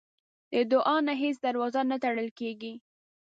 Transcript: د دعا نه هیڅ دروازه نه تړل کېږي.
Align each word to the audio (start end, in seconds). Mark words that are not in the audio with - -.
د 0.53 0.53
دعا 0.71 0.95
نه 1.07 1.13
هیڅ 1.23 1.35
دروازه 1.45 1.81
نه 1.91 1.97
تړل 2.03 2.29
کېږي. 2.39 2.73